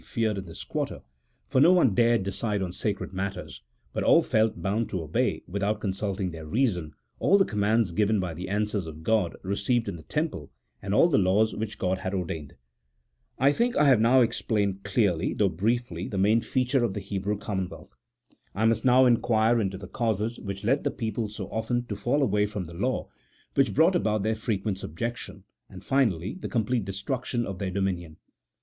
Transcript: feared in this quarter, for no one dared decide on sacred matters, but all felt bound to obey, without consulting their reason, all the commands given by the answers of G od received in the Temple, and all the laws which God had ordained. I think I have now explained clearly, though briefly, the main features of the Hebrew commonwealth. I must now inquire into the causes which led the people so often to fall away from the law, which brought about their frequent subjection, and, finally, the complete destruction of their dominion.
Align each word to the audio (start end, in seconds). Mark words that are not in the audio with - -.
feared 0.03 0.35
in 0.35 0.45
this 0.45 0.63
quarter, 0.63 1.03
for 1.47 1.61
no 1.61 1.71
one 1.71 1.93
dared 1.93 2.23
decide 2.23 2.59
on 2.63 2.71
sacred 2.71 3.13
matters, 3.13 3.61
but 3.93 4.03
all 4.03 4.23
felt 4.23 4.59
bound 4.59 4.89
to 4.89 4.99
obey, 5.03 5.43
without 5.47 5.79
consulting 5.79 6.31
their 6.31 6.43
reason, 6.47 6.95
all 7.19 7.37
the 7.37 7.45
commands 7.45 7.91
given 7.91 8.19
by 8.19 8.33
the 8.33 8.49
answers 8.49 8.87
of 8.87 9.03
G 9.03 9.11
od 9.11 9.35
received 9.43 9.87
in 9.87 9.97
the 9.97 10.01
Temple, 10.01 10.49
and 10.81 10.95
all 10.95 11.07
the 11.07 11.19
laws 11.19 11.53
which 11.55 11.77
God 11.77 11.99
had 11.99 12.15
ordained. 12.15 12.55
I 13.37 13.51
think 13.51 13.77
I 13.77 13.89
have 13.89 14.01
now 14.01 14.21
explained 14.21 14.81
clearly, 14.83 15.35
though 15.35 15.49
briefly, 15.49 16.07
the 16.07 16.17
main 16.17 16.41
features 16.41 16.81
of 16.81 16.95
the 16.95 16.99
Hebrew 16.99 17.37
commonwealth. 17.37 17.93
I 18.55 18.65
must 18.65 18.83
now 18.83 19.05
inquire 19.05 19.61
into 19.61 19.77
the 19.77 19.87
causes 19.87 20.39
which 20.39 20.63
led 20.63 20.83
the 20.83 20.89
people 20.89 21.29
so 21.29 21.45
often 21.51 21.85
to 21.85 21.95
fall 21.95 22.23
away 22.23 22.47
from 22.47 22.63
the 22.63 22.73
law, 22.73 23.09
which 23.53 23.75
brought 23.75 23.95
about 23.95 24.23
their 24.23 24.33
frequent 24.33 24.79
subjection, 24.79 25.43
and, 25.69 25.85
finally, 25.85 26.33
the 26.39 26.49
complete 26.49 26.85
destruction 26.85 27.45
of 27.45 27.59
their 27.59 27.69
dominion. 27.69 28.17